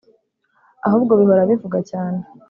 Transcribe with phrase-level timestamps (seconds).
[0.85, 2.19] ahubwo bihora bivuga cyane